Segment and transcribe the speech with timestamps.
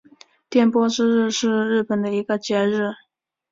[0.49, 2.91] 电波之日是日本的一个节日。